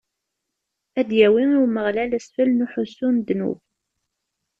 Ad 0.99 1.05
d-yawi 1.09 1.45
i 1.55 1.57
Umeɣlal 1.63 2.11
asfel 2.17 2.49
n 2.53 2.63
uḥussu 2.65 3.07
n 3.11 3.17
ddnub. 3.19 3.59